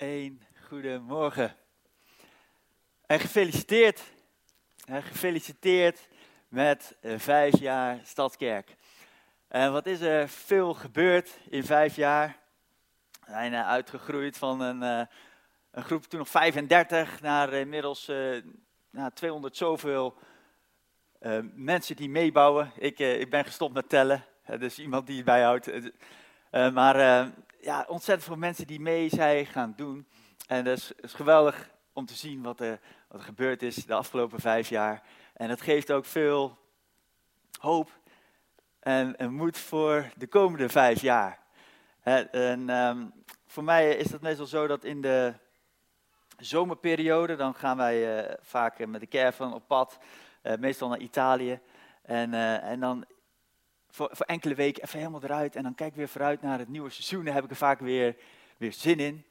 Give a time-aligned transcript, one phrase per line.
[0.00, 1.56] Een goedemorgen.
[3.06, 4.02] En gefeliciteerd.
[4.86, 6.08] Gefeliciteerd
[6.48, 8.76] met eh, vijf jaar Stadskerk.
[9.48, 12.36] En wat is er veel gebeurd in vijf jaar?
[13.10, 15.06] We zijn eh, uitgegroeid van een, eh,
[15.70, 18.10] een groep toen nog 35 naar inmiddels
[18.90, 20.18] naar 200 zoveel
[21.54, 22.72] mensen die meebouwen.
[22.76, 24.24] Ik, ik ben gestopt met tellen,
[24.58, 25.70] dus iemand die het bijhoudt.
[26.50, 27.30] maar
[27.60, 30.06] ja, ontzettend veel mensen die mee zijn gaan doen.
[30.46, 34.40] En dat is, geweldig om te zien wat er, wat er gebeurd is de afgelopen
[34.40, 35.02] vijf jaar.
[35.32, 36.58] En het geeft ook veel
[37.58, 37.90] hoop
[38.80, 41.38] en, en moed voor de komende vijf jaar.
[42.02, 43.12] En, um,
[43.46, 45.34] voor mij is het meestal zo dat in de
[46.36, 49.98] zomerperiode, dan gaan wij uh, vaak met de caravan op pad,
[50.42, 51.60] uh, meestal naar Italië.
[52.02, 53.04] En, uh, en dan
[53.90, 55.56] voor, enkele weken even helemaal eruit.
[55.56, 57.24] En dan kijk ik weer vooruit naar het nieuwe seizoen.
[57.24, 58.16] Daar heb ik er vaak weer,
[58.56, 59.24] weer zin in.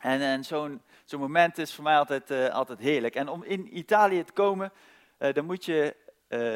[0.00, 3.14] En, en zo'n zo'n moment is voor mij altijd, uh, altijd heerlijk.
[3.14, 4.72] En om in Italië te komen,
[5.18, 5.96] uh, dan moet je
[6.28, 6.54] uh,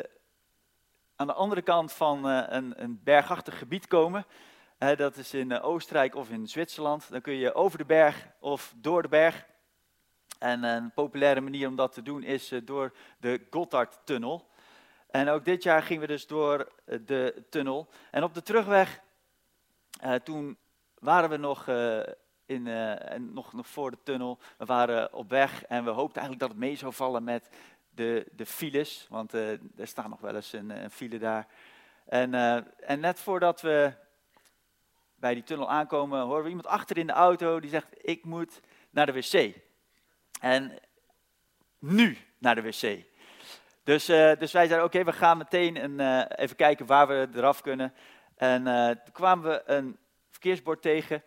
[1.17, 4.27] aan de andere kant van een, een, bergachtig gebied komen.
[4.79, 7.11] dat is in Oostenrijk of in Zwitserland.
[7.11, 9.47] Dan kun je over de berg of door de berg.
[10.39, 14.50] En een populaire manier om dat te doen is door de Gotthardtunnel.
[15.11, 17.89] En ook dit jaar gingen we dus door eh, de tunnel.
[18.11, 19.01] En op de terugweg,
[20.05, 20.59] uh, toen
[20.99, 22.01] waren we nog, uh,
[22.47, 22.63] in,
[23.33, 24.39] nog, nog voor de tunnel.
[24.59, 27.49] We waren op weg en we hoopten eigenlijk dat het mee zou vallen met
[27.91, 29.07] de, de files.
[29.09, 31.47] Want er staat nog wel eens een, een file daar.
[32.05, 32.35] En,
[32.81, 33.93] en net voordat we
[35.15, 38.61] bij die tunnel aankomen, horen we iemand achter in de auto die zegt: Ik moet
[38.91, 39.55] naar de wc.
[40.41, 40.79] En
[41.79, 43.10] nu naar de wc.
[43.91, 47.29] Dus, uh, dus wij zeiden, oké, we gaan meteen een, uh, even kijken waar we
[47.35, 47.95] eraf kunnen.
[48.37, 49.99] En uh, toen kwamen we een
[50.31, 51.23] verkeersbord tegen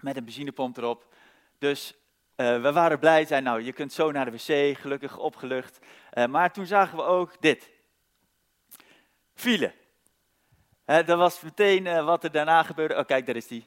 [0.00, 1.14] met een benzinepomp erop.
[1.58, 1.94] Dus
[2.36, 5.78] we waren blij, zeiden, nou, je kunt zo naar de wc, gelukkig opgelucht.
[6.28, 7.70] maar toen zagen we ook dit.
[9.34, 9.72] File.
[10.84, 12.96] dat was meteen wat er daarna gebeurde.
[12.96, 13.66] Oh, kijk, daar is die.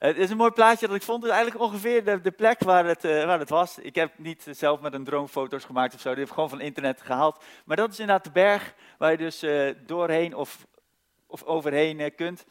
[0.00, 1.22] Het is een mooi plaatje dat ik vond.
[1.22, 3.78] Het is eigenlijk ongeveer de, plek waar het, uh, waar het was.
[3.78, 6.08] Ik heb niet zelf met een drone foto's gemaakt of zo.
[6.08, 7.44] Die heb ik gewoon van internet gehaald.
[7.64, 10.66] Maar dat is inderdaad de berg waar je dus uh, doorheen of,
[11.26, 12.44] of overheen uh, kunt.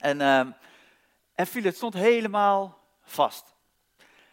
[0.00, 0.38] En, uh,
[1.34, 3.54] en viel, het stond helemaal vast.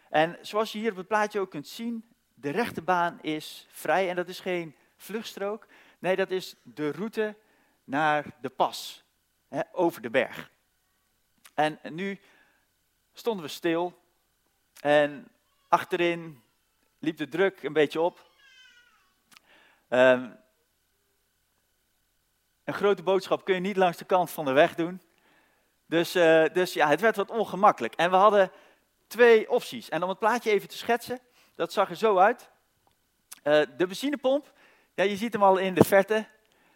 [0.10, 4.10] En zoals je hier op het plaatje ook kunt zien, de rechterbaan is vrij.
[4.10, 5.68] En dat is geen vluchtstrook.
[6.00, 7.36] Nee, dat is de route
[7.84, 9.04] naar de pas.
[9.48, 10.52] Hè, over de berg.
[11.54, 12.20] En nu
[13.14, 14.02] stonden we stil
[14.82, 15.28] en
[15.68, 16.44] achterin
[17.00, 18.32] liep de druk een beetje op.
[19.90, 20.42] Um,
[22.64, 25.02] een grote boodschap kun je niet langs de kant van de weg doen.
[25.86, 27.94] Dus, uh, dus ja, het werd wat ongemakkelijk.
[27.94, 28.52] En we hadden
[29.08, 29.90] twee opties.
[29.90, 31.20] En om het plaatje even te schetsen,
[31.56, 32.50] dat zag er zo uit.
[33.44, 34.54] Uh, de benzinepomp,
[34.94, 36.28] ja, je ziet hem al in de verte,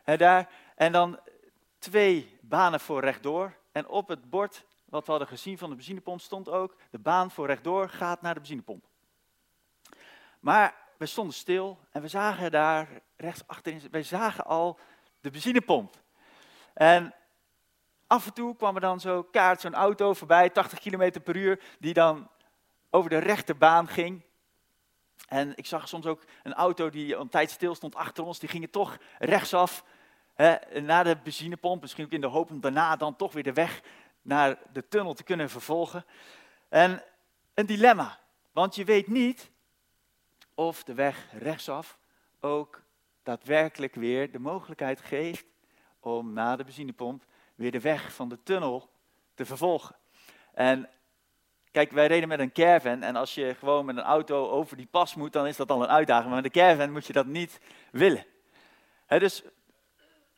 [0.04, 0.50] daar.
[0.76, 1.20] En dan
[1.80, 3.56] twee banen voor rechtdoor.
[3.78, 7.32] En op het bord wat we hadden gezien van de benzinepomp stond ook, de baan
[7.32, 8.86] voor rechtdoor gaat naar de benzinepomp.
[10.40, 14.80] Maar we stonden stil en we zagen daar rechts achterin, wij zagen al
[15.22, 15.96] de benzinepomp.
[16.74, 17.14] En
[18.08, 21.64] af en toe kwam er dan zo kaart, zo'n auto voorbij, 80 km per uur,
[21.80, 22.30] die dan
[22.90, 24.22] over de rechterbaan ging.
[25.28, 28.50] En ik zag soms ook een auto die een tijd stil stond achter ons, die
[28.50, 29.84] ging toch rechtsaf
[30.38, 31.82] hè, naar de benzinepomp.
[31.82, 33.82] Misschien ook in de hoop om daarna dan toch weer de weg
[34.22, 36.06] naar de tunnel te kunnen vervolgen.
[36.70, 37.04] En
[37.54, 38.20] een dilemma,
[38.52, 39.52] want je weet niet
[40.54, 41.98] of de weg rechtsaf
[42.40, 42.82] ook
[43.24, 45.46] daadwerkelijk weer de mogelijkheid geeft
[46.00, 48.90] om na de benzinepomp weer de weg van de tunnel
[49.34, 49.96] te vervolgen.
[50.54, 50.90] En
[51.72, 54.86] kijk, wij reden met een caravan en als je gewoon met een auto over die
[54.86, 56.26] pas moet, dan is dat al een uitdaging.
[56.28, 57.60] Maar met een caravan moet je dat niet
[57.92, 58.26] willen.
[59.08, 59.44] dus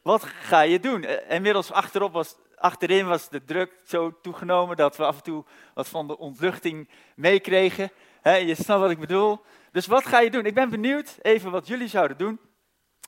[0.09, 1.03] wat ga je doen?
[1.03, 5.45] Eh, inmiddels achterop was achterin was de druk zo toegenomen dat we af en toe
[5.73, 7.91] wat van de ontluchting meekregen.
[8.23, 9.41] je snapt wat ik bedoel.
[9.71, 10.45] Dus wat ga je doen?
[10.45, 12.39] Ik ben benieuwd even wat jullie zouden doen.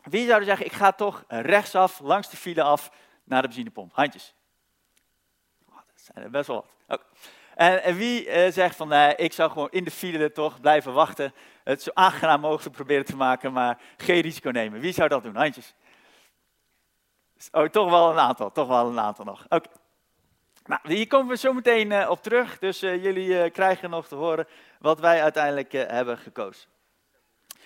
[0.03, 2.91] Wie zouden zeggen, ik ga toch rechtsaf, langs de file af,
[3.23, 3.91] naar de benzinepomp?
[3.93, 4.33] Handjes.
[5.69, 7.01] Oh, dat zijn er best wel wat.
[7.55, 11.33] En, wie uh, zegt van, ik zou gewoon in de file toch blijven wachten.
[11.63, 14.79] Het zo aangenaam mogelijk proberen te maken, maar geen risico nemen.
[14.79, 15.35] Wie zou dat doen?
[15.35, 15.73] Handjes.
[17.51, 19.45] Oh, toch wel een aantal, toch wel een aantal nog.
[19.49, 19.69] Oké.
[20.65, 24.07] Nou, hier komen we zo meteen uh, op terug, dus uh, jullie uh, krijgen nog
[24.07, 24.47] te horen
[24.79, 26.69] wat wij uiteindelijk hebben gekozen.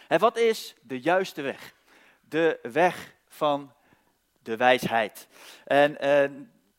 [0.07, 1.73] En wat is de juiste weg?
[2.21, 3.73] De weg van
[4.39, 5.27] de wijsheid.
[5.63, 5.97] En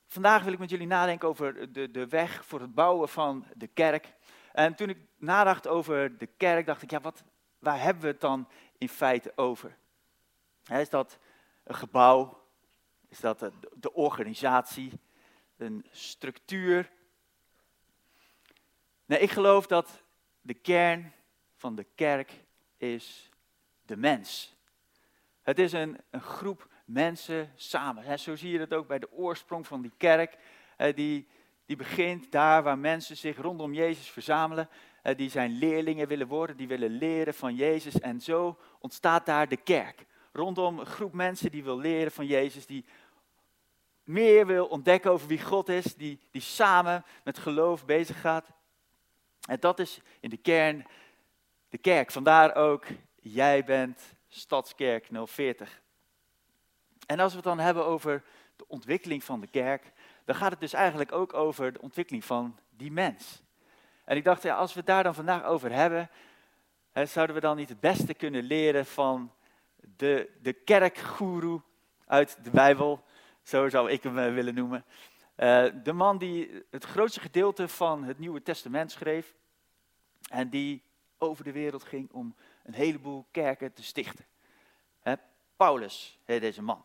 [0.06, 3.66] vandaag wil ik met jullie nadenken over de, de weg voor het bouwen van de
[3.66, 4.12] kerk.
[4.52, 7.22] En toen ik nadacht over de kerk, dacht ik, ja, wat,
[7.58, 8.48] waar hebben we het dan
[8.78, 9.76] in feite over?
[10.72, 11.19] is dat
[11.64, 12.45] een gebouw?
[13.08, 14.93] Is dat de organisatie?
[15.56, 16.91] Een structuur?
[19.06, 20.03] Nee, ik geloof dat
[20.41, 21.12] de kern
[21.56, 22.32] van de kerk
[22.76, 23.31] is
[23.82, 24.55] de mens.
[25.43, 28.19] Het is een, een groep mensen samen.
[28.19, 30.38] zo zie je het ook bij de oorsprong van die kerk.
[30.94, 31.29] die,
[31.67, 34.69] die begint daar waar mensen zich rondom Jezus verzamelen.
[35.17, 38.00] die zijn leerlingen willen worden, die willen leren van Jezus.
[38.00, 40.06] En zo ontstaat daar de kerk.
[40.37, 42.85] Rondom een groep mensen die wil leren van Jezus, die
[44.05, 48.53] meer wil ontdekken over wie God is, die, die samen met geloof bezig gaat.
[49.49, 50.87] En dat is in de kern
[51.69, 52.11] de kerk.
[52.11, 55.81] Vandaar ook, jij bent Stadskerk 040.
[57.06, 58.23] En als we het dan hebben over
[58.56, 59.93] de ontwikkeling van de kerk,
[60.25, 63.43] dan gaat het dus eigenlijk ook over de ontwikkeling van die mens.
[64.05, 66.11] En ik dacht, ja, als we het daar dan vandaag over hebben,
[66.93, 69.32] hè, zouden we dan niet het beste kunnen leren van
[69.96, 71.62] de, de kerkgoeroe
[72.06, 73.04] uit de Bijbel,
[73.43, 74.84] zo zou ik hem eh, willen noemen.
[75.37, 79.34] Uh, de man die het grootste gedeelte van het Nieuwe Testament schreef
[80.31, 80.82] en die
[81.19, 82.34] over de wereld ging om
[82.64, 84.25] een heleboel kerken te stichten.
[85.56, 86.84] Paulus heet deze man.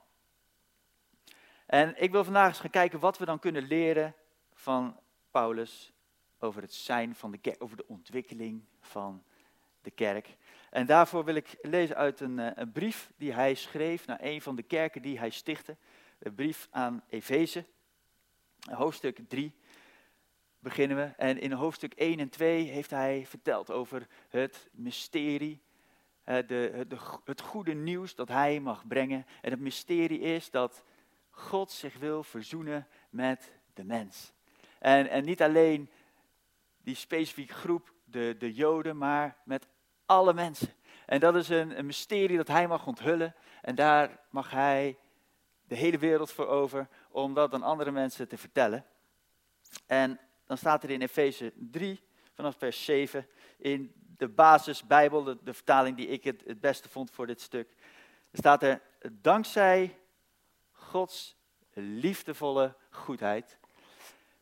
[1.65, 4.15] En ik wil vandaag eens gaan kijken wat we dan kunnen leren
[4.53, 4.99] van
[5.31, 5.93] Paulus
[6.39, 9.23] over het zijn van de kerk, over de ontwikkeling van
[9.81, 10.37] de kerk.
[10.69, 14.41] En daarvoor wil ik lezen uit een, eh, een brief die hij schreef naar een
[14.41, 15.77] van de kerken die hij stichtte.
[16.19, 17.65] Een brief aan Efeze,
[18.69, 19.53] hoofdstuk 3
[20.59, 21.13] beginnen we.
[21.17, 25.61] En in hoofdstuk 1 en 2 heeft hij verteld over het mysterie,
[26.23, 26.43] de,
[26.87, 29.25] de, het goede nieuws dat hij mag brengen.
[29.41, 30.83] En het mysterie is dat
[31.29, 34.33] God zich wil verzoenen met de mens.
[34.79, 35.89] En, en niet alleen
[36.83, 39.67] die specifieke groep, de, de Joden, maar met
[40.11, 40.73] alle mensen.
[41.05, 43.35] En dat is een, een mysterie dat hij mag onthullen.
[43.61, 44.97] En daar mag hij
[45.67, 48.85] de hele wereld voor over, om dat aan andere mensen te vertellen.
[49.85, 52.01] En dan staat er in Efeze 3,
[52.33, 53.27] vanaf vers 7,
[53.57, 57.75] in de basisbijbel, de, de vertaling die ik het, het beste vond voor dit stuk,
[58.33, 58.81] staat er,
[59.11, 59.99] dankzij
[60.71, 61.35] Gods
[61.73, 63.57] liefdevolle goedheid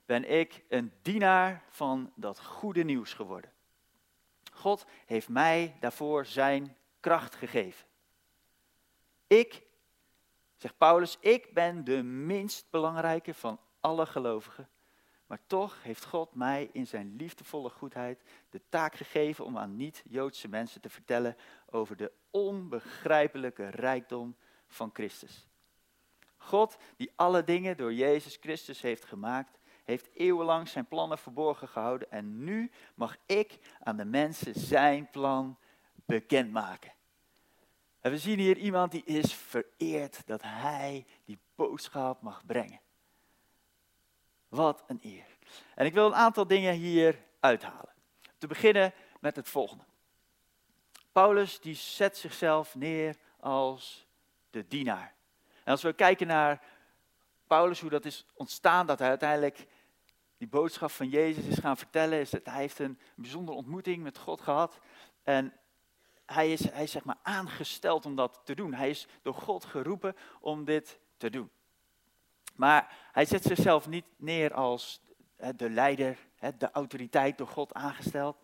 [0.06, 3.52] ben ik een dienaar van dat goede nieuws geworden.
[4.60, 7.88] God heeft mij daarvoor zijn kracht gegeven.
[9.28, 9.64] Ik,
[10.56, 14.70] zegt Paulus, ik ben de minst belangrijke van alle gelovigen.
[15.28, 20.48] Maar toch heeft God mij in zijn liefdevolle goedheid de taak gegeven om aan niet-Joodse
[20.48, 21.38] mensen te vertellen
[21.70, 24.36] over de onbegrijpelijke rijkdom
[24.68, 25.48] van Christus.
[26.38, 29.59] God, die alle dingen door Jezus Christus heeft gemaakt,
[29.90, 35.58] heeft eeuwenlang zijn plannen verborgen gehouden en nu mag ik aan de mensen zijn plan
[36.06, 36.94] bekendmaken.
[38.00, 42.80] En we zien hier iemand die is vereerd dat hij die boodschap mag brengen.
[44.48, 45.38] Wat een eer.
[45.76, 47.94] En ik wil een aantal dingen hier uithalen.
[48.38, 49.84] Te beginnen met het volgende.
[51.12, 54.08] Paulus die zet zichzelf neer als
[54.50, 55.14] de dienaar.
[55.64, 56.62] En als we kijken naar
[57.48, 59.68] Paulus, hoe dat is ontstaan, dat hij uiteindelijk
[60.40, 64.18] die boodschap van Jezus is gaan vertellen, is dat hij heeft een bijzondere ontmoeting met
[64.18, 64.80] God gehad.
[65.24, 65.54] En
[66.26, 68.74] hij is, hij is zeg maar aangesteld om dat te doen.
[68.74, 71.50] Hij is door God geroepen om dit te doen.
[72.56, 75.02] Maar hij zet zichzelf niet neer als
[75.56, 76.18] de leider,
[76.58, 78.38] de autoriteit door God aangesteld,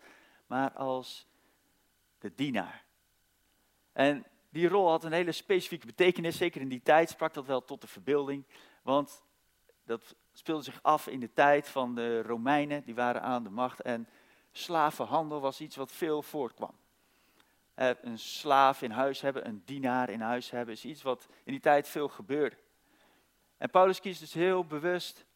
[0.46, 1.26] maar als
[2.18, 2.84] de dienaar.
[3.92, 7.64] En die rol had een hele specifieke betekenis, zeker in die tijd sprak dat wel
[7.64, 8.46] tot de verbeelding,
[8.82, 9.22] want
[9.84, 13.80] dat speelde zich af in de tijd van de Romeinen, die waren aan de macht
[13.80, 14.08] en
[14.52, 16.74] slavenhandel was iets wat veel voortkwam.
[17.74, 21.60] Een slaaf in huis hebben, een dienaar in huis hebben, is iets wat in die
[21.60, 22.56] tijd veel gebeurde.
[23.56, 25.26] En Paulus kiest dus heel bewust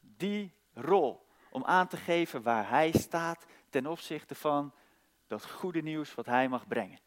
[0.00, 4.72] die rol om aan te geven waar hij staat ten opzichte van
[5.26, 6.98] dat goede nieuws wat hij mag brengen.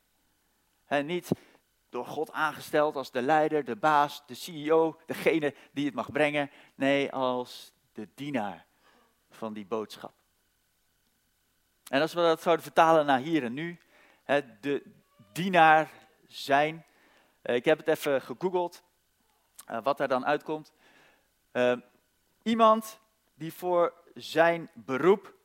[0.85, 1.31] En niet
[1.89, 6.51] door God aangesteld als de leider, de baas, de CEO, degene die het mag brengen.
[6.75, 8.65] Nee, als de dienaar
[9.29, 10.13] van die boodschap.
[11.89, 13.79] En als we dat zouden vertalen naar hier en nu,
[14.61, 14.83] de
[15.31, 15.89] dienaar
[16.27, 16.85] zijn.
[17.41, 18.83] Eh, ik heb het even gegoogeld,
[19.65, 20.73] eh, wat er dan uitkomt.
[21.51, 21.77] Eh,
[22.43, 22.99] iemand
[23.33, 25.35] die voor zijn beroep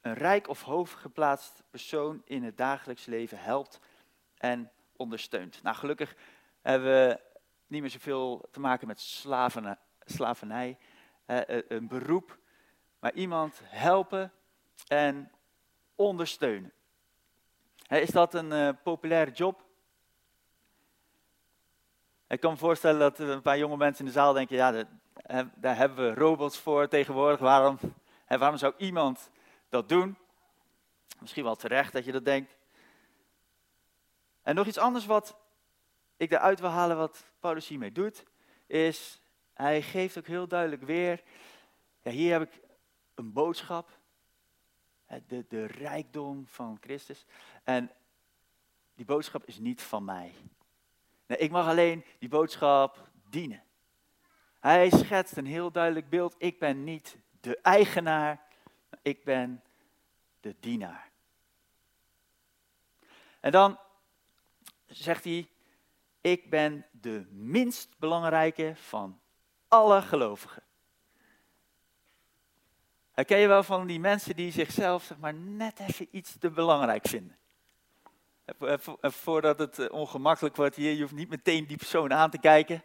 [0.00, 3.80] een rijk of hooggeplaatst persoon in het dagelijks leven helpt
[4.38, 5.62] en ondersteunt.
[5.62, 6.14] Nou, gelukkig
[6.62, 7.20] hebben we
[7.66, 9.00] niet meer zoveel te maken met
[10.04, 10.78] slavernij,
[11.68, 12.38] een beroep,
[12.98, 14.32] maar iemand helpen
[14.88, 15.30] en
[15.94, 16.72] ondersteunen.
[17.88, 19.64] is dat een uh, populaire job?
[22.28, 24.84] Ik kan me voorstellen dat een paar jonge mensen in de zaal denken, ja,
[25.54, 27.40] daar hebben we robots voor tegenwoordig.
[27.40, 27.78] Waarom,
[28.26, 29.30] waarom zou iemand
[29.68, 30.16] dat doen?
[31.20, 32.56] Misschien wel terecht dat je dat denkt.
[34.44, 35.36] En nog iets anders wat
[36.16, 38.24] ik eruit wil halen, wat Paulus hiermee doet,
[38.66, 39.20] is
[39.54, 41.22] hij geeft ook heel duidelijk weer,
[42.02, 42.60] ja, hier heb ik
[43.14, 43.98] een boodschap,
[45.26, 47.26] de, de rijkdom van Christus.
[47.62, 47.90] En
[48.94, 50.32] die boodschap is niet van mij.
[51.26, 53.62] Ik mag alleen die boodschap dienen.
[54.60, 56.34] Hij schetst een heel duidelijk beeld.
[56.38, 58.42] Ik ben niet de eigenaar,
[59.02, 59.62] ik ben
[60.40, 61.10] de dienaar.
[63.40, 63.78] En dan
[65.02, 65.48] zegt hij,
[66.20, 69.20] ik ben de minst belangrijke van
[69.68, 70.62] alle gelovigen.
[73.12, 77.06] Herken je wel van die mensen die zichzelf zeg maar, net even iets te belangrijk
[77.08, 77.36] vinden?
[79.00, 82.82] Voordat het eh, ongemakkelijk wordt hier, je hoeft niet meteen die persoon aan te kijken.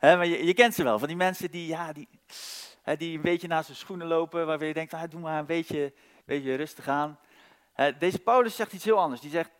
[0.00, 2.08] maar je, je, kent ze wel, van die mensen die, ja, die,
[2.96, 5.92] die een beetje naast zijn schoenen lopen, waarvan je denkt, ah, doe maar een beetje,
[6.24, 7.18] beetje rustig aan.
[7.98, 9.20] Deze Paulus zegt iets heel anders.
[9.20, 9.50] Die zegt,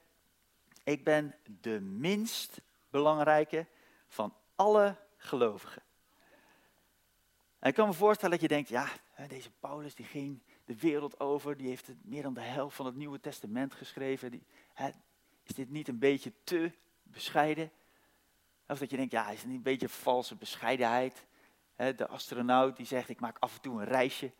[0.83, 2.61] ik ben de minst
[2.91, 3.67] belangrijke
[4.09, 5.83] van alle gelovigen.
[7.59, 8.89] En ik kan me voorstellen dat je denkt, ja,
[9.29, 12.95] deze Paulus die ging de wereld over, die heeft meer dan de helft van het
[12.95, 14.31] Nieuwe Testament geschreven.
[14.31, 14.91] Die, hè,
[15.43, 16.73] is dit niet een beetje te
[17.03, 17.71] bescheiden?
[18.67, 21.27] Of dat je denkt, ja, is het niet een beetje valse bescheidenheid?
[21.75, 24.33] Hè, de astronaut die zegt, ik maak af en toe een reisje.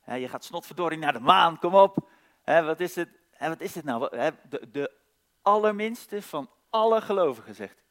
[0.00, 2.08] Hè, je gaat snotverdorie naar de maan, kom op.
[2.44, 2.94] Wat, is
[3.30, 4.16] hè, wat is dit nou?
[4.48, 5.02] De, de
[5.44, 7.82] allerminste van alle gelovigen, zegt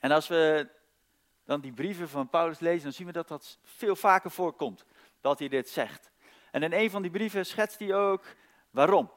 [0.00, 0.68] En als we
[1.44, 4.84] dan die brieven van Paulus lezen, dan zien we dat dat veel vaker voorkomt,
[5.20, 6.10] dat hij dit zegt.
[6.50, 8.24] En in een van die brieven schetst hij ook
[8.70, 9.10] waarom.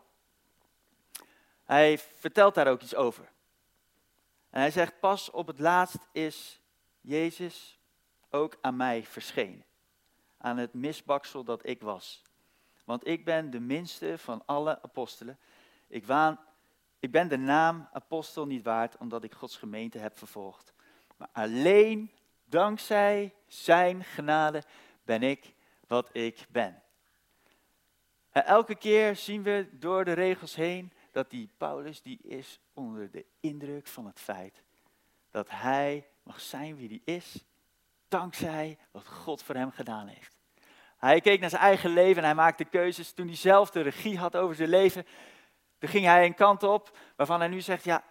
[1.63, 3.31] Hij vertelt daar ook iets over.
[4.49, 6.61] En hij zegt, pas op het laatst is
[7.01, 7.79] Jezus
[8.29, 9.65] ook aan mij verschenen.
[10.37, 12.21] Aan het misbaksel dat ik was.
[12.85, 15.39] Want ik ben de minste van alle apostelen.
[15.91, 16.39] Ik, waan,
[16.99, 20.73] ik ben de naam apostel niet waard, omdat ik Gods gemeente heb vervolgd.
[21.17, 22.11] Maar alleen
[22.51, 24.63] Dankzij zijn genade
[25.03, 25.53] ben ik
[25.87, 26.83] wat ik ben.
[28.31, 33.11] En elke keer zien we door de regels heen dat die Paulus die is onder
[33.11, 34.63] de indruk van het feit
[35.29, 37.43] dat hij mag zijn wie hij is,
[38.07, 40.37] dankzij wat God voor hem gedaan heeft.
[40.97, 43.13] Hij keek naar zijn eigen leven en hij maakte keuzes.
[43.13, 45.05] Toen hij zelf de regie had over zijn leven,
[45.81, 48.03] toen ging hij een kant op waarvan hij nu zegt, ja,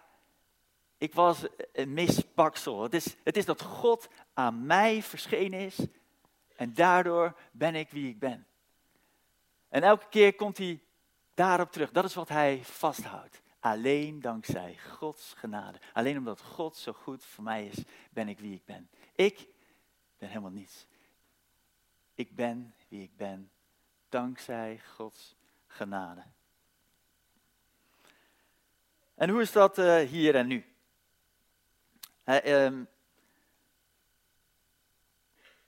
[0.97, 2.83] ik was een misbaksel.
[2.83, 5.77] Het is, het is dat God aan mij verschenen is
[6.55, 8.47] en daardoor ben ik wie ik ben.
[9.69, 10.83] En elke keer komt hij
[11.33, 11.91] daarop terug.
[11.91, 13.41] Dat is wat hij vasthoudt.
[13.59, 15.79] Alleen dankzij Gods genade.
[15.93, 18.89] Alleen omdat God zo goed voor mij is, ben ik wie ik ben.
[19.15, 19.47] Ik
[20.17, 20.87] ben helemaal niets.
[22.13, 23.51] Ik ben wie ik ben,
[24.09, 25.35] dankzij Gods
[25.67, 26.23] genade.
[29.21, 30.65] En hoe is dat uh, hier en nu?
[32.23, 32.83] Ehm,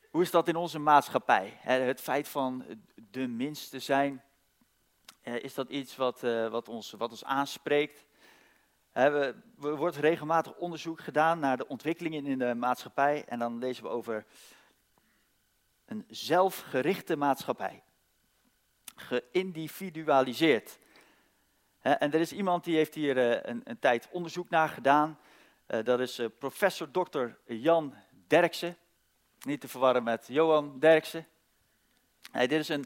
[0.10, 1.58] hoe is dat in onze maatschappij?
[1.62, 2.66] het feit van
[3.12, 4.24] de minste zijn,
[5.22, 8.06] is dat iets wat, uh, wat, ons, wat ons aanspreekt?
[8.92, 13.90] er wordt regelmatig onderzoek gedaan naar de ontwikkelingen in de maatschappij en dan lezen we
[13.90, 14.26] over
[15.86, 17.84] een zelfgerichte maatschappij.
[18.96, 20.80] Geïndividualiseerd.
[21.84, 25.20] En er is iemand die heeft hier uh, een, een tijd onderzoek naar gedaan.
[25.68, 27.26] Uh, dat is uh, professor Dr.
[27.46, 27.94] Jan
[28.28, 28.78] Derksen.
[29.42, 31.28] Niet te verwarren met Johan Derksen.
[32.32, 32.86] Hij, dit is een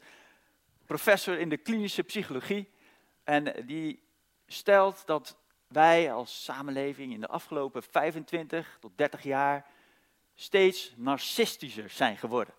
[0.85, 2.69] professor in de klinische psychologie.
[3.23, 4.03] En die
[4.47, 5.37] stelt dat
[5.67, 9.65] wij als samenleving in de afgelopen 25 tot 30 jaar
[10.35, 12.53] steeds narcistischer zijn geworden.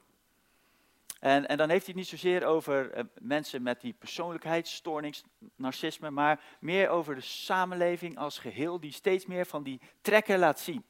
[1.19, 5.23] En, en dan heeft hij het niet zozeer over uh, mensen met die persoonlijkheidsstoornings,
[5.57, 10.61] narcisme, maar meer over de samenleving als geheel, die steeds meer van die trekken laat
[10.61, 10.85] zien.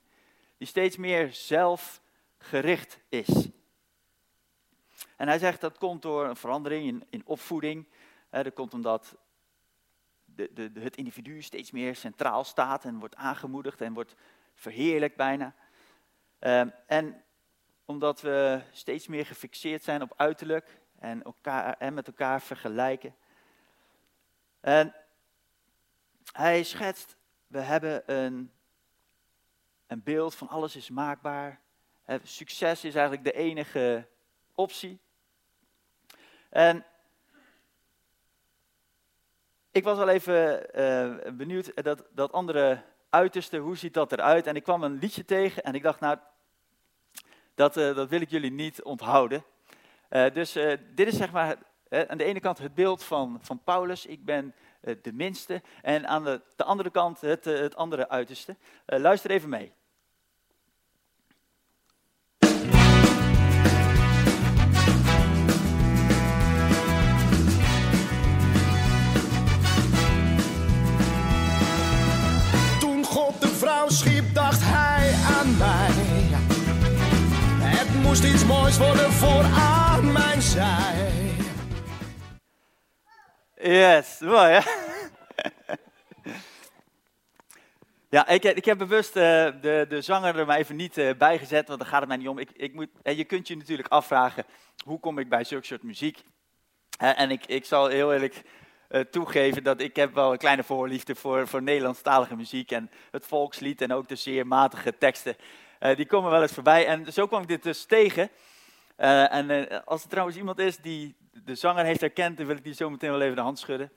[0.56, 3.49] Die steeds meer zelfgericht is.
[5.16, 7.87] En hij zegt dat komt door een verandering in, in opvoeding.
[8.30, 9.16] Uh, dat komt omdat
[10.25, 14.14] de, de, het individu steeds meer centraal staat en wordt aangemoedigd en wordt
[14.54, 15.54] verheerlijkt bijna.
[16.40, 17.23] Uh, en
[17.88, 23.14] omdat we steeds meer gefixeerd zijn op uiterlijk en, elkaar, met elkaar vergelijken.
[24.61, 24.95] En
[26.33, 27.16] hij schetst,
[27.47, 28.52] we hebben een,
[29.87, 31.61] een beeld van alles is maakbaar.
[32.23, 34.07] Succes is eigenlijk de enige
[34.54, 34.99] optie.
[36.49, 36.85] En
[39.71, 44.47] ik was al even uh, benieuwd, dat, dat andere uiterste, hoe ziet dat eruit?
[44.47, 46.18] En ik kwam een liedje tegen en ik dacht, nou,
[47.58, 49.44] dat, uh, dat wil ik jullie niet onthouden.
[50.10, 50.52] Uh, dus
[50.94, 51.56] dit is zeg maar
[51.88, 55.62] aan de ene kant het beeld van, van Paulus, ik ben de minste.
[55.82, 58.56] En aan de, de andere kant het, het andere uiterste.
[58.86, 59.72] luister even mee.
[78.08, 81.10] Moest iets moois worden voor aan mijn zij.
[83.54, 84.60] Yes, mooi hè?
[88.08, 91.38] Ja, ik, ik, heb bewust uh, de, de zanger er maar even niet uh, bij
[91.38, 92.38] gezet, want daar gaat het mij niet om.
[92.38, 94.44] Ik, ik moet, uh, je kunt je natuurlijk afvragen,
[94.84, 96.22] hoe kom ik bij zulke soort muziek?
[96.98, 98.42] en ik, ik zal heel eerlijk
[99.10, 103.80] toegeven dat ik heb wel een kleine voorliefde voor, voor Nederlandstalige muziek en het volkslied
[103.80, 105.36] en ook de zeer matige teksten.
[105.80, 108.30] Uh, die komen wel eens voorbij en zo kwam ik dit dus tegen.
[108.97, 112.64] Uh, en als er trouwens iemand is die de zanger heeft herkend, dan wil ik
[112.64, 113.92] die zo meteen wel even de hand schudden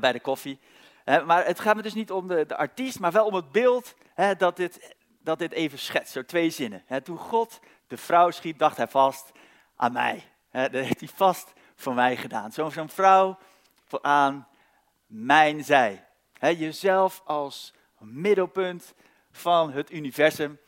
[0.00, 0.58] bij de koffie.
[1.04, 3.94] maar het gaat me dus niet om de, de artiest, maar wel om het beeld
[4.38, 6.12] dat, dit, dat dit even schetst.
[6.12, 6.84] Zo twee zinnen.
[7.02, 9.32] toen God de vrouw schiep, dacht hij vast
[9.76, 10.24] aan mij.
[10.50, 12.52] dat heeft hij vast voor mij gedaan.
[12.52, 13.38] Zo'n vrouw
[14.02, 14.48] aan
[15.06, 16.04] mijn zij.
[16.40, 18.94] jezelf als middelpunt
[19.30, 20.58] van het universum.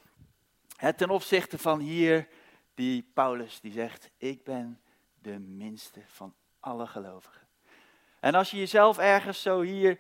[0.77, 2.29] Ten opzichte van hier,
[2.75, 4.81] die Paulus die zegt, ik ben
[5.19, 7.47] de minste van alle gelovigen.
[8.21, 9.99] En als je jezelf ergens zo hier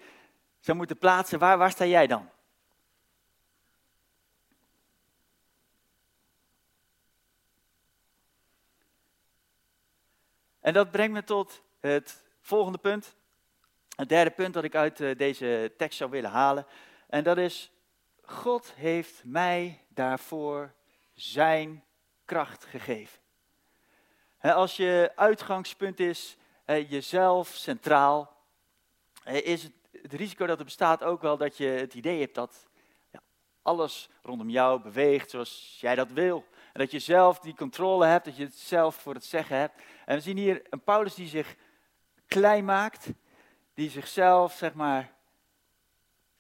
[0.60, 2.30] zou moeten plaatsen, waar, waar sta jij dan?
[10.60, 13.16] En dat brengt me tot het volgende punt.
[13.96, 16.66] Het derde punt dat ik uit eh, deze tekst zou willen halen.
[17.08, 17.72] En dat is,
[18.22, 20.72] God heeft mij daarvoor
[21.14, 21.84] zijn
[22.24, 23.18] kracht gegeven.
[24.40, 28.36] Als je uitgangspunt is jezelf centraal,
[29.24, 32.66] is het, het risico dat er bestaat ook wel dat je het idee hebt dat
[33.62, 36.44] alles rondom jou beweegt zoals jij dat wil.
[36.72, 39.82] En dat je zelf die controle hebt, dat je het zelf voor het zeggen hebt.
[40.04, 41.56] En we zien hier een Paulus die zich
[42.26, 43.08] klein maakt,
[43.74, 45.14] die zichzelf, zeg maar,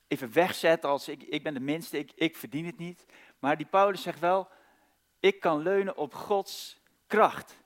[0.08, 3.04] even wegzet als ik, ik ben de minste, ik, ik verdien het niet.
[3.38, 4.48] Maar die Paulus zegt wel,
[5.20, 7.56] ik kan leunen op Gods kracht.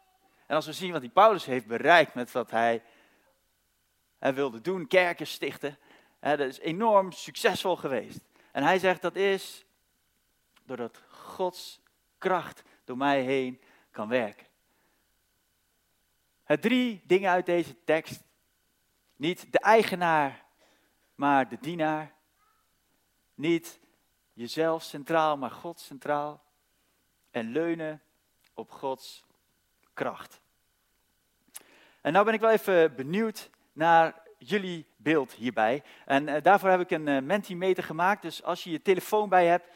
[0.46, 2.82] En als we zien wat die Paulus heeft bereikt met wat hij,
[4.18, 5.78] hij wilde doen, kerken stichten,
[6.18, 8.20] hè, dat is enorm succesvol geweest.
[8.52, 9.64] En hij zegt dat is
[10.64, 11.80] doordat Gods
[12.18, 14.46] kracht door mij heen kan werken.
[16.44, 18.22] Het drie dingen uit deze tekst.
[19.16, 20.44] Niet de eigenaar,
[21.14, 22.14] maar de dienaar.
[23.34, 23.80] Niet
[24.40, 26.42] jezelf centraal, maar God centraal.
[27.30, 28.02] En leunen
[28.54, 29.24] op Gods
[29.94, 30.40] kracht.
[32.00, 35.82] En nou ben ik wel even benieuwd naar jullie beeld hierbij.
[36.06, 38.22] En uh, daarvoor heb ik een uh, Mentimeter gemaakt.
[38.22, 39.68] Dus als je je telefoon bij hebt,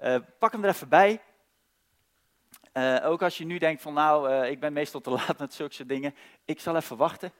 [0.00, 1.22] uh, pak hem er even bij.
[3.02, 5.88] Ook als je nu denkt van nou, ik ben meestal te laat met zulke soort
[5.88, 6.14] dingen.
[6.44, 7.32] Ik zal even wachten.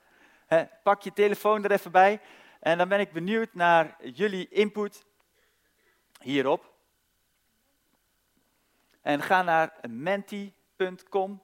[0.47, 2.21] He, pak je telefoon er even bij.
[2.61, 5.05] En dan ben ik benieuwd naar jullie input
[6.25, 6.75] hierop.
[9.01, 11.43] En ga naar menti.com.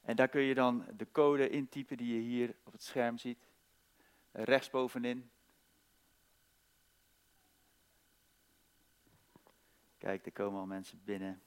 [0.00, 3.48] En daar kun je dan de code intypen die je hier op het scherm ziet.
[4.32, 5.30] Rechtsbovenin.
[9.98, 11.42] Kijk, er komen al mensen binnen.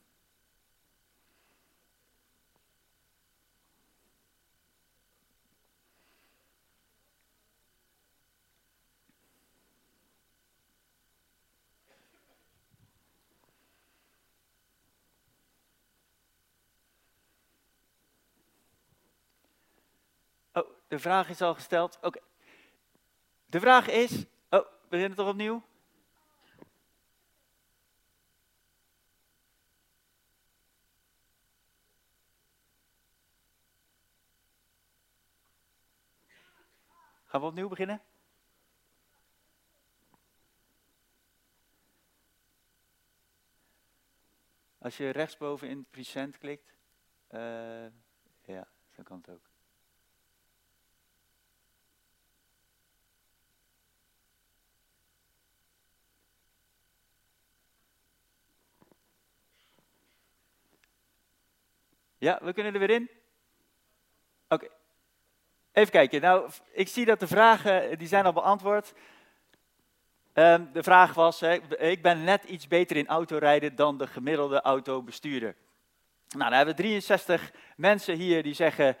[20.94, 21.98] De vraag is al gesteld.
[22.02, 22.20] Oké.
[23.46, 24.12] De vraag is.
[24.50, 25.62] Oh, we beginnen toch opnieuw?
[37.24, 38.02] Gaan we opnieuw beginnen?
[44.78, 46.76] Als je rechtsboven in present klikt,
[47.30, 47.86] uh,
[48.42, 49.53] ja, zo kan het ook.
[62.24, 63.10] Ja, we kunnen er weer in?
[64.48, 64.68] Oké.
[65.72, 66.20] Even kijken.
[66.20, 68.94] Nou, ik zie dat de vragen, die zijn al beantwoord.
[70.34, 71.42] Um, de vraag was,
[71.78, 75.54] ik ben net iets beter in autorijden dan de gemiddelde autobestuurder.
[76.28, 78.96] Nou, dan hebben we 63 mensen hier die zeggen,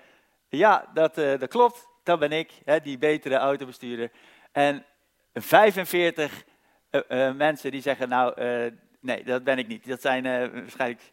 [0.48, 4.10] ja, dat, uh, dat klopt, dat ben ik, die betere autobestuurder.
[4.52, 4.84] En
[5.34, 6.44] 45
[6.90, 8.40] uh, uh, mensen die zeggen, nou,
[9.00, 9.88] nee, dat ben ik niet.
[9.88, 11.12] Dat zijn waarschijnlijk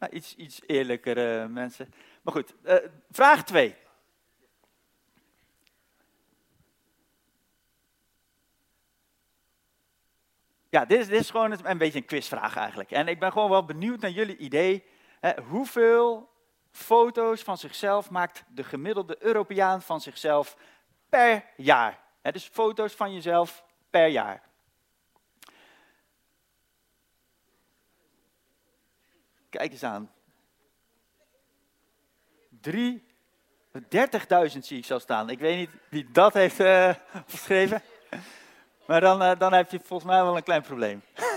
[0.00, 1.92] nou, iets, iets eerlijkere mensen.
[2.22, 2.54] Maar goed,
[3.10, 3.76] vraag 2.
[10.68, 12.90] Ja, dit is, dit is gewoon een, beetje een quizvraag eigenlijk.
[12.90, 14.84] En ik ben gewoon wel benieuwd naar jullie idee.
[15.20, 16.30] Hè, hoeveel
[16.70, 20.56] foto's van zichzelf maakt de gemiddelde Europeaan van zichzelf
[21.08, 21.98] per jaar?
[22.22, 24.42] Hè, dus foto's van jezelf per jaar.
[29.50, 30.10] Kijk eens aan.
[32.60, 33.04] 3,
[33.72, 35.30] 30.000 zie ik zo staan.
[35.30, 36.94] Ik weet niet wie dat heeft uh,
[37.26, 37.82] geschreven.
[38.86, 41.02] Maar dan, uh, dan heb je volgens mij wel een klein probleem.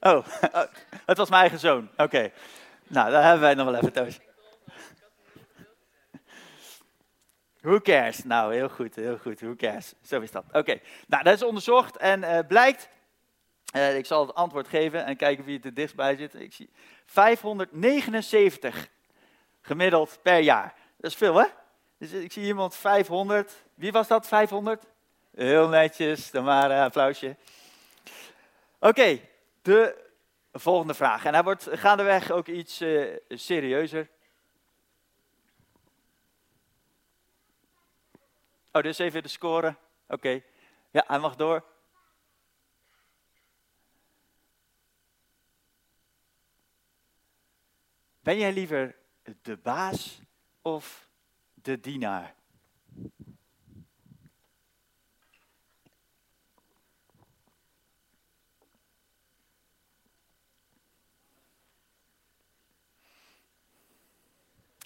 [0.00, 0.26] Oh,
[1.06, 1.88] het was mijn eigen zoon.
[1.96, 2.30] Oké.
[2.86, 4.20] Nou, daar hebben wij nog wel even thuis.
[7.60, 8.24] Who cares?
[8.24, 9.40] Nou, heel goed, heel goed.
[9.40, 9.94] Who cares?
[10.02, 10.44] Zo is dat.
[10.52, 10.80] Oké.
[11.06, 12.88] Nou, dat is onderzocht en uh, blijkt.
[13.96, 16.34] Ik zal het antwoord geven en kijken wie er dichtbij zit.
[16.34, 16.70] Ik zie
[17.06, 18.88] 579
[19.60, 20.74] gemiddeld per jaar.
[20.96, 21.46] Dat is veel, hè?
[21.98, 23.64] Dus ik zie iemand 500.
[23.74, 24.26] Wie was dat?
[24.26, 24.84] 500?
[25.34, 27.36] Heel netjes, dan maar een applausje.
[28.78, 29.20] Oké,
[29.62, 30.06] de
[30.52, 31.24] volgende vraag.
[31.24, 34.08] En hij wordt gaandeweg ook iets uh, serieuzer.
[38.72, 39.74] Oh, dus even de score.
[40.08, 40.42] Oké.
[40.90, 41.64] Ja, hij mag door.
[48.28, 48.96] Ben jij liever
[49.42, 50.20] de baas
[50.62, 51.10] of
[51.54, 52.34] de dienaar?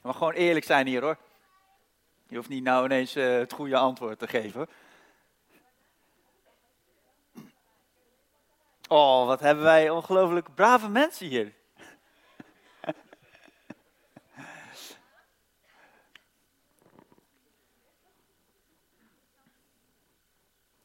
[0.03, 1.17] Maar gewoon eerlijk zijn hier hoor.
[2.29, 4.69] Je hoeft niet nou ineens uh, het goede antwoord te geven.
[8.89, 11.62] Oh, wat hebben wij ongelooflijk brave mensen hier.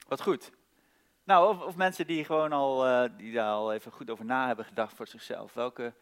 [0.08, 0.52] Wat goed.
[1.24, 4.48] Nou, of, of, mensen die gewoon al, uh, die daar al even goed over na
[4.48, 5.54] hebben gedacht voor zichzelf.
[5.54, 5.94] Welke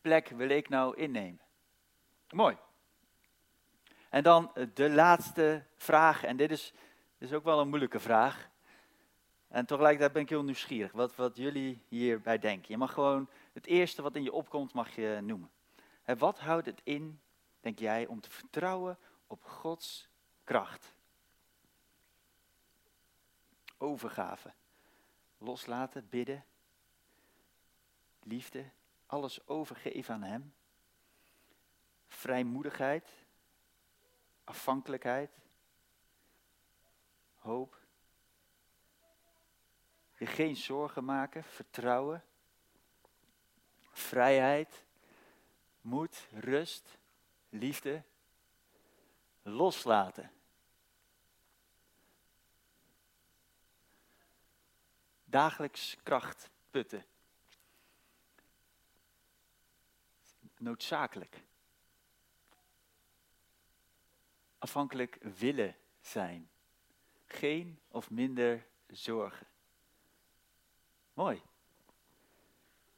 [0.00, 1.40] plek wil ik nou innemen?
[2.30, 2.56] Mooi.
[4.08, 6.72] En dan eh, de laatste vraag, en dit is,
[7.18, 8.48] is ook wel een moeilijke vraag.
[9.48, 12.72] En tegelijkertijd ben ik heel nieuwsgierig wat, wat jullie hierbij denken.
[12.72, 15.50] Je mag gewoon het eerste wat in je opkomt, mag je noemen.
[16.02, 17.20] En wat houdt het in,
[17.60, 20.08] denk jij, om te vertrouwen op Gods
[20.44, 20.94] kracht?
[23.82, 24.52] Overgave,
[25.38, 26.44] loslaten, bidden,
[28.22, 28.70] liefde,
[29.06, 30.52] alles overgeven aan Hem
[32.10, 33.08] vrijmoedigheid,
[34.44, 35.30] afhankelijkheid,
[37.38, 37.78] hoop.
[40.16, 42.24] Je geen zorgen maken, vertrouwen,
[43.90, 44.84] vrijheid,
[45.80, 46.98] moed, rust,
[47.48, 48.02] liefde,
[49.42, 50.30] loslaten.
[55.30, 57.04] Dagelijks kracht putten.
[60.58, 61.42] Noodzakelijk.
[64.60, 66.50] afhankelijk willen zijn.
[67.26, 69.46] Geen of minder zorgen.
[71.12, 71.42] Mooi.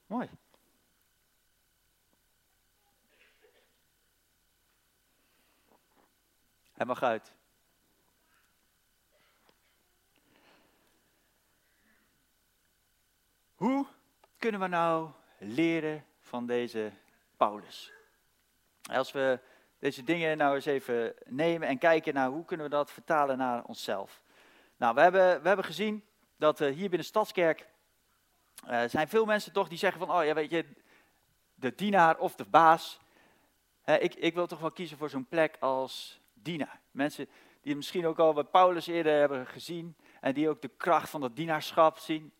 [0.06, 0.28] Mooi.
[6.72, 7.34] Hij mag uit.
[13.62, 13.86] Hoe
[14.38, 16.92] kunnen we nou leren van deze
[17.36, 17.92] Paulus?
[18.90, 19.38] Als we
[19.78, 23.64] deze dingen nou eens even nemen en kijken naar hoe kunnen we dat vertalen naar
[23.64, 24.22] onszelf.
[24.76, 26.04] Nou, we hebben, we hebben gezien
[26.36, 27.66] dat uh, hier binnen Stadskerk
[28.70, 30.66] uh, zijn veel mensen toch die zeggen van, oh ja, weet je,
[31.54, 33.00] de dienaar of de baas.
[33.84, 36.80] ik, ik wil toch wel kiezen voor zo'n plek als dienaar.
[36.90, 37.28] Mensen
[37.60, 41.20] die misschien ook al bij Paulus eerder hebben gezien en die ook de kracht van
[41.20, 42.32] dat dienaarschap zien.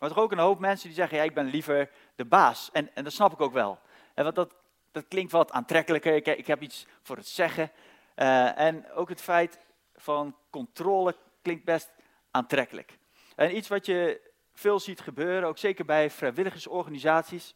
[0.00, 2.70] Maar er ook een hoop mensen die zeggen, ja, ik ben liever de baas.
[2.72, 3.78] En, en dat snap ik ook wel.
[4.14, 4.54] En want dat,
[4.92, 6.14] dat klinkt wat aantrekkelijker.
[6.14, 7.70] Ik, ik heb iets voor het zeggen.
[8.16, 9.58] Uh, en ook het feit
[9.94, 11.90] van controle klinkt best
[12.30, 12.98] aantrekkelijk.
[13.36, 14.20] En iets wat je
[14.52, 17.54] veel ziet gebeuren, ook zeker bij vrijwilligersorganisaties,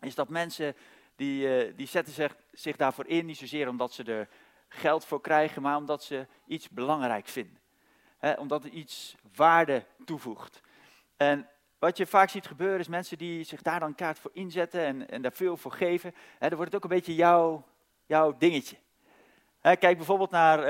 [0.00, 0.76] is dat mensen
[1.16, 4.28] die, eh, die zetten zich, zich daarvoor in, niet zozeer omdat ze er
[4.68, 7.58] geld voor krijgen, maar omdat ze iets belangrijk vinden.
[8.36, 10.60] Omdat er iets waarde toevoegt.
[11.16, 11.48] En
[11.78, 15.08] wat je vaak ziet gebeuren is mensen die zich daar dan kaart voor inzetten en,
[15.08, 16.14] en daar veel voor geven.
[16.38, 17.66] Hè, dan wordt het ook een beetje jouw,
[18.06, 18.76] jouw dingetje.
[19.60, 20.66] Hè, kijk bijvoorbeeld naar, uh,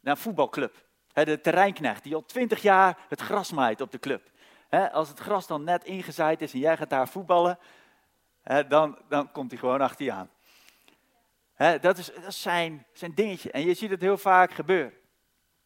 [0.00, 0.84] naar een voetbalclub.
[1.12, 4.30] Hè, de terreinknecht die al twintig jaar het gras maait op de club.
[4.68, 7.58] Hè, als het gras dan net ingezaaid is en jij gaat daar voetballen,
[8.68, 10.30] dan, dan komt hij gewoon achter je aan.
[11.80, 13.50] dat is, dat zijn, zijn dingetje.
[13.50, 14.92] En je ziet het heel vaak gebeuren.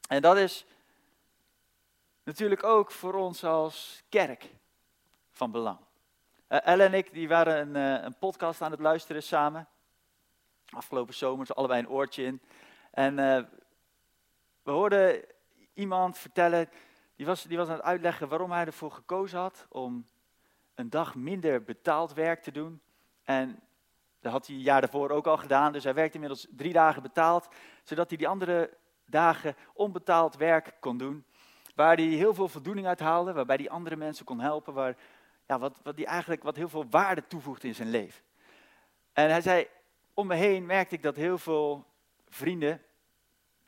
[0.08, 0.66] En dat is
[2.30, 4.54] natuurlijk ook voor ons als kerk
[5.30, 5.78] van belang.
[6.48, 9.68] Uh, Elle en ik die waren een, uh, een, podcast aan het luisteren samen.
[10.68, 12.40] Afgelopen zomer, ze allebei een oortje in.
[12.90, 13.42] En uh,
[14.62, 15.24] we hoorden
[15.74, 16.68] iemand vertellen,
[17.16, 20.06] die was, die was aan het uitleggen waarom hij ervoor gekozen had om
[20.74, 22.80] een dag minder betaald werk te doen.
[23.22, 23.60] En
[24.20, 27.02] dat had hij een jaar daarvoor ook al gedaan, dus hij werkte inmiddels drie dagen
[27.02, 27.48] betaald,
[27.82, 31.24] zodat hij die andere dagen onbetaald werk kon doen.
[31.80, 34.96] Waar hij heel veel voldoening uit haalde, waarbij hij andere mensen kon helpen, waar,
[35.46, 38.22] ja, wat, wat, die eigenlijk, wat heel veel waarde toevoegt in zijn leven.
[39.12, 39.68] En hij zei,
[40.14, 41.84] om me heen merkte ik dat heel veel
[42.28, 42.82] vrienden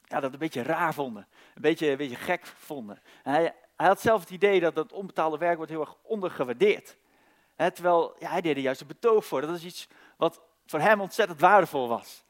[0.05, 3.03] ja, dat een beetje raar vonden, een beetje, een beetje gek vonden.
[3.22, 6.96] En hij, hij had zelf het idee dat dat onbetaalde werk wordt heel erg ondergewaardeerd.
[7.57, 9.40] Terwijl ja, hij deed er juist een betoog voor.
[9.40, 12.25] Dat is iets wat voor hem ontzettend waardevol was.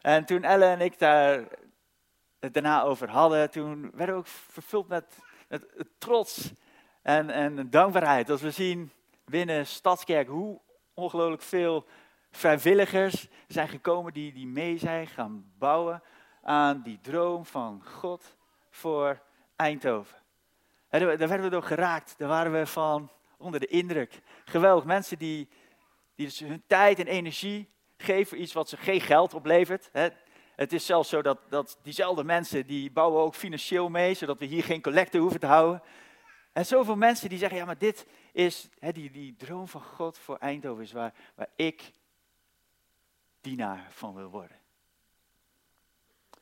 [0.00, 1.44] En toen Ellen en ik daar
[2.38, 5.66] het daarna over hadden, toen werden we ook vervuld met, met
[5.98, 6.52] trots
[7.02, 8.30] en, en dankbaarheid.
[8.30, 8.92] Als we zien
[9.24, 10.60] binnen Stadskerk hoe
[10.94, 11.86] ongelooflijk veel
[12.30, 16.02] vrijwilligers zijn gekomen die, die mee zijn gaan bouwen
[16.42, 18.36] aan die droom van God
[18.70, 19.22] voor
[19.56, 20.18] Eindhoven.
[20.88, 24.20] daar werden we door geraakt, daar waren we van onder de indruk.
[24.44, 25.48] Geweldig, mensen die,
[26.14, 29.88] die dus hun tijd en energie geven voor iets wat ze geen geld oplevert.
[29.92, 30.08] Hè.
[30.56, 34.44] Het is zelfs zo dat, dat diezelfde mensen, die bouwen ook financieel mee, zodat we
[34.44, 35.82] hier geen collecte hoeven te houden.
[36.52, 40.18] En zoveel mensen die zeggen, ja maar dit is, hè, die, die droom van God
[40.18, 41.92] voor Eindhoven is waar, waar ik
[43.40, 44.56] dienaar van wil worden.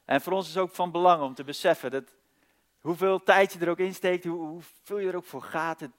[0.04, 2.14] En voor ons is ook van belang om te beseffen dat
[2.80, 5.92] hoeveel tijd je er ook in steekt, hoe, hoeveel je er ook voor gaat, het,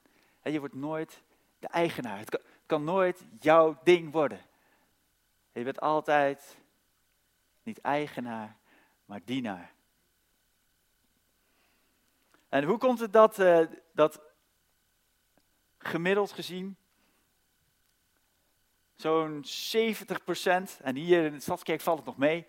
[0.43, 1.21] je wordt nooit
[1.59, 2.19] de eigenaar.
[2.19, 4.41] Het kan nooit jouw ding worden.
[5.51, 6.57] Je bent altijd
[7.65, 8.57] niet eigenaar,
[9.05, 9.73] maar dienaar.
[12.49, 13.59] En hoe komt het dat, uh,
[13.93, 14.21] dat
[15.77, 16.77] gemiddeld gezien
[18.95, 22.45] zo'n 70%, en hier in de Stadskerk valt het nog mee,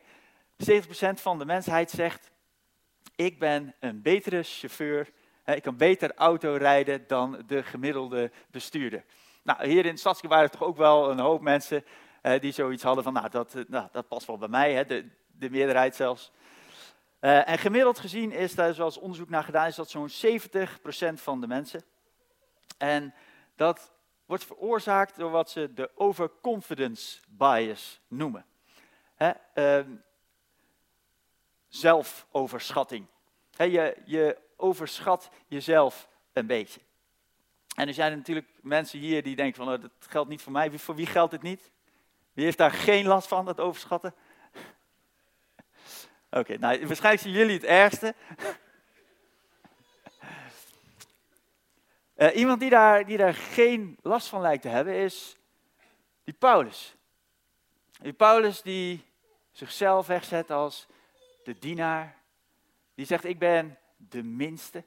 [0.56, 2.30] 70% van de mensheid zegt,
[3.14, 5.12] ik ben een betere chauffeur
[5.54, 9.04] ik kan beter auto rijden dan de gemiddelde bestuurder.
[9.42, 11.90] Nou, hier in het stadsgebied waren er toch ook wel een hoop mensen eh,
[12.34, 15.08] die zoiets hadden van, nou, dat, eh, nou, dat past wel bij mij, hè, de,
[15.26, 16.32] de meerderheid zelfs.
[17.20, 21.40] Uh, en gemiddeld gezien is daar, zoals onderzoek naar gedaan is, dat zo'n 70% van
[21.40, 21.82] de mensen.
[22.78, 23.14] En
[23.56, 23.92] dat
[24.26, 28.44] wordt veroorzaakt door wat ze de overconfidence bias noemen.
[29.54, 29.80] Uh,
[31.68, 33.06] zelfoverschatting.
[33.50, 36.80] Je, je overschat jezelf een beetje.
[37.74, 40.78] En er zijn natuurlijk mensen hier die denken van, oh, dat geldt niet voor mij.
[40.78, 41.70] Voor wie geldt het niet?
[42.36, 44.14] Wie heeft daar geen last van, dat overschatten?
[46.30, 48.14] Oké, nou, waarschijnlijk zien jullie het ergste.
[52.16, 55.36] Uh, iemand die daar, die daar geen last van lijkt te hebben is
[56.24, 56.96] die Paulus.
[58.00, 59.04] Die Paulus die
[59.50, 60.86] zichzelf wegzet als
[61.44, 62.16] de dienaar.
[62.94, 64.84] Die zegt, ik ben de minste.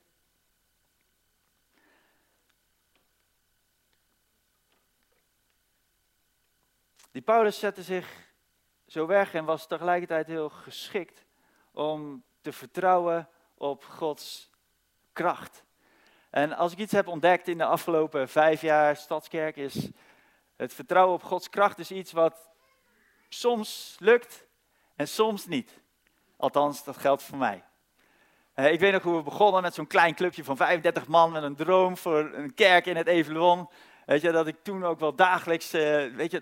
[7.11, 8.33] Die Paulus zette zich
[8.87, 11.25] zo weg en was tegelijkertijd heel geschikt
[11.71, 14.49] om te vertrouwen op Gods
[15.13, 15.63] kracht.
[16.29, 19.89] En als ik iets heb ontdekt in de afgelopen vijf jaar Stadskerk, is
[20.55, 22.49] het vertrouwen op Gods kracht is iets wat
[23.29, 24.45] soms lukt
[24.95, 25.81] en soms niet.
[26.37, 27.63] Althans, dat geldt voor mij.
[28.53, 31.43] Eh, ik weet nog hoe we begonnen met zo'n klein clubje van 35 man met
[31.43, 33.69] een droom voor een kerk in het Evelon.
[34.05, 36.41] Weet je, dat ik toen ook wel dagelijks uh, weet je,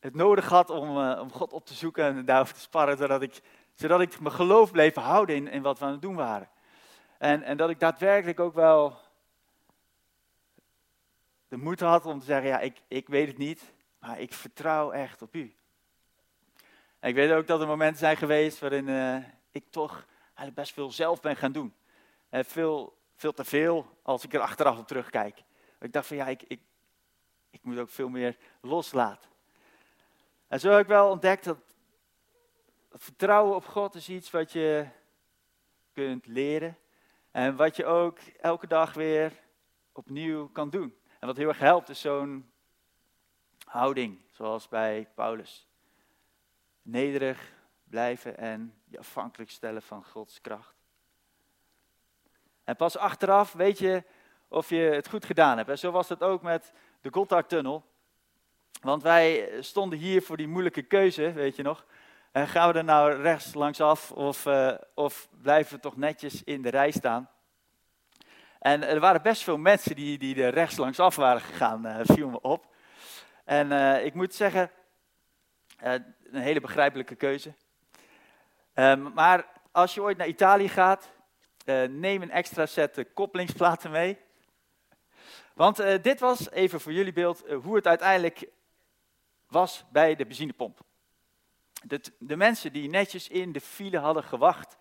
[0.00, 3.22] het nodig had om, uh, om God op te zoeken en daarover te sparren, zodat
[3.22, 3.40] ik,
[3.74, 6.48] zodat ik mijn geloof bleef houden in, in wat we aan het doen waren.
[7.18, 8.98] En, en dat ik daadwerkelijk ook wel
[11.48, 14.90] de moed had om te zeggen, ja, ik, ik weet het niet, maar ik vertrouw
[14.90, 15.54] echt op u.
[16.98, 18.88] En ik weet ook dat er momenten zijn geweest waarin
[19.50, 21.74] ik toch eigenlijk best veel zelf ben gaan doen.
[22.28, 25.42] En veel, veel te veel als ik er achteraf op terugkijk.
[25.80, 26.60] Ik dacht van ja, ik, ik,
[27.50, 29.29] ik moet ook veel meer loslaten.
[30.50, 31.58] En zo heb ik wel ontdekt dat
[32.92, 34.86] vertrouwen op God is iets wat je
[35.92, 36.78] kunt leren.
[37.30, 39.32] En wat je ook elke dag weer
[39.92, 40.96] opnieuw kan doen.
[41.18, 42.50] En wat heel erg helpt is zo'n
[43.64, 45.68] houding, zoals bij Paulus.
[46.82, 47.52] Nederig
[47.84, 50.74] blijven en je afhankelijk stellen van Gods kracht.
[52.64, 54.04] En pas achteraf weet je
[54.48, 55.68] of je het goed gedaan hebt.
[55.68, 57.89] En zo was het ook met de Gotthardtunnel.
[58.82, 61.84] Want wij stonden hier voor die moeilijke keuze, weet je nog.
[62.32, 66.62] En gaan we er nou rechts langsaf of, uh, of blijven we toch netjes in
[66.62, 67.30] de rij staan?
[68.58, 72.28] En er waren best veel mensen die, die er rechts langsaf waren gegaan, uh, viel
[72.28, 72.66] me op.
[73.44, 74.70] En uh, ik moet zeggen,
[75.78, 77.54] een hele begrijpelijke keuze.
[78.74, 81.10] Um, maar als je ooit naar Italië gaat,
[81.88, 84.18] neem een extra set koppelingsplaten mee.
[85.54, 88.48] Want dit was, even voor jullie beeld, hoe het uiteindelijk
[89.50, 90.80] was bij de benzinepomp.
[91.84, 94.76] De, de mensen die netjes in de file hadden gewacht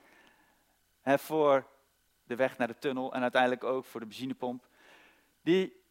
[1.02, 1.68] hè, voor
[2.24, 4.68] de weg naar de tunnel en uiteindelijk ook voor de benzinepomp,
[5.42, 5.82] die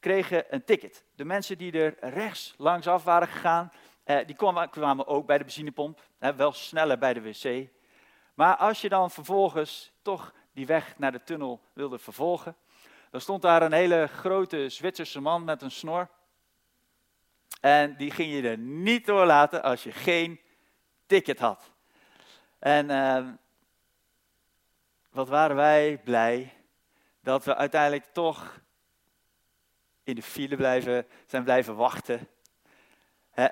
[0.00, 1.04] kregen een ticket.
[1.14, 3.72] De mensen die er rechts langsaf waren gegaan,
[4.04, 7.68] eh, die kwamen, kwamen, ook bij de benzinepomp, hè, wel sneller bij de wc.
[8.34, 12.56] Maar als je dan vervolgens toch die weg naar de tunnel wilde vervolgen,
[13.10, 16.08] dan stond daar een hele grote Zwitserse man met een snor.
[17.60, 20.40] En die ging je er niet doorlaten als je geen
[21.06, 21.70] ticket had.
[22.58, 23.28] En uh,
[25.10, 26.52] wat waren wij blij
[27.22, 28.60] dat we uiteindelijk toch
[30.02, 32.28] in de file blijven, zijn blijven wachten.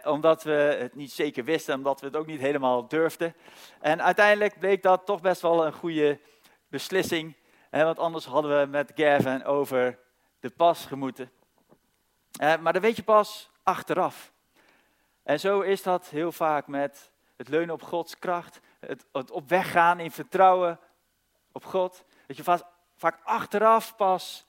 [0.04, 3.34] omdat we het niet zeker wisten, omdat we het ook niet helemaal durfden.
[3.80, 6.20] En uiteindelijk bleek dat toch best wel een goede
[6.68, 7.36] beslissing.
[7.70, 9.98] want anders hadden we met Gavin over
[10.40, 11.30] de pas gemoeten.
[12.38, 14.32] maar dat weet je pas achteraf.
[15.22, 19.70] En zo is dat heel vaak met het leunen op Gods kracht, het, op weg
[19.70, 20.80] gaan in vertrouwen
[21.52, 22.04] op God.
[22.26, 22.62] Dat je vaak,
[22.96, 24.46] vaak achteraf pas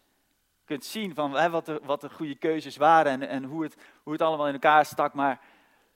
[0.65, 3.75] kunt zien van hè, wat, de, wat de goede keuzes waren en, en hoe, het,
[4.03, 5.13] hoe het allemaal in elkaar stak.
[5.13, 5.39] Maar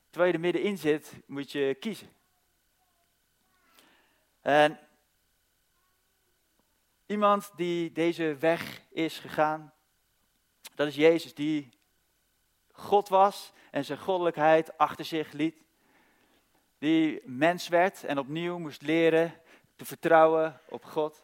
[0.10, 2.10] terwijl je er middenin zit, moet je kiezen.
[4.42, 4.80] En
[7.06, 9.74] iemand die deze weg is gegaan,
[10.76, 11.82] dat is Jezus, die
[12.74, 15.64] God was en zijn goddelijkheid achter zich liet
[16.84, 19.42] die mens werd en opnieuw moest leren
[19.76, 21.24] te vertrouwen op God.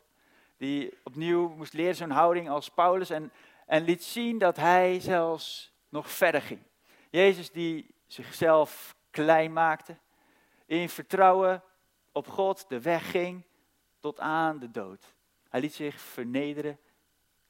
[0.58, 3.32] Die opnieuw moest leren zo'n houding als Paulus en,
[3.66, 6.62] en liet zien dat hij zelfs nog verder ging.
[7.10, 9.98] Jezus die zichzelf klein maakte,
[10.66, 11.64] in vertrouwen
[12.12, 13.46] op God de weg ging
[14.00, 15.14] tot aan de dood.
[15.50, 16.80] Hij liet zich vernederen,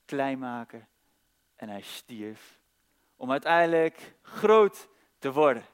[0.05, 0.87] klein maken
[1.55, 2.58] en hij stierf
[3.19, 5.65] om uiteindelijk groot te worden.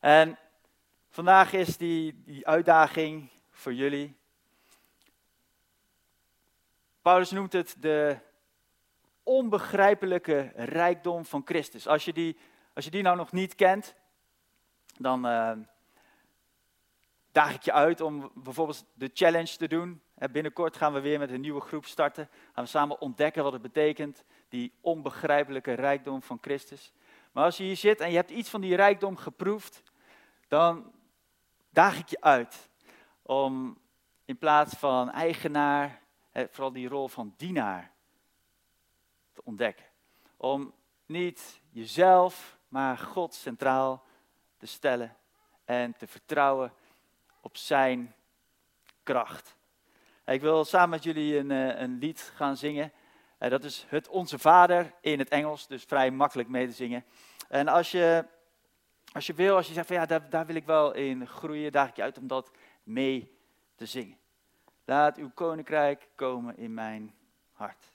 [0.00, 0.38] En
[1.10, 4.16] vandaag is die, die uitdaging voor jullie.
[7.02, 8.18] Paulus noemt het de
[9.22, 11.86] onbegrijpelijke rijkdom van Christus.
[11.86, 12.38] Als je die,
[12.72, 13.94] als je die nou nog niet kent,
[14.98, 15.52] dan uh,
[17.32, 20.02] daag ik je uit om bijvoorbeeld de challenge te doen.
[20.14, 22.28] Binnenkort gaan we weer met een nieuwe groep starten.
[22.52, 26.92] Gaan we samen ontdekken wat het betekent, die onbegrijpelijke rijkdom van Christus.
[27.32, 29.82] Maar als je hier zit en je hebt iets van die rijkdom geproefd,
[30.48, 30.92] dan
[31.70, 32.70] daag ik je uit
[33.22, 33.78] om
[34.24, 37.92] in plaats van eigenaar, vooral die rol van dienaar
[39.32, 39.86] te ontdekken.
[40.36, 40.74] Om
[41.06, 44.04] niet jezelf, maar God centraal
[44.56, 45.16] te stellen
[45.64, 46.72] en te vertrouwen
[47.40, 48.14] op zijn
[49.02, 49.56] kracht.
[50.26, 52.92] Ik wil samen met jullie een, eh, een lied gaan zingen.
[53.38, 57.04] Eh, dat is Het Onze Vader in het Engels, dus vrij makkelijk mee te zingen.
[57.48, 58.24] En als je
[59.14, 61.72] als je wil, als je zegt van ja, daar, daar wil ik wel in groeien,
[61.72, 62.50] daag ik je uit om dat
[62.82, 63.38] mee
[63.74, 64.18] te zingen.
[64.84, 67.14] Laat uw koninkrijk komen in mijn
[67.52, 67.93] hart.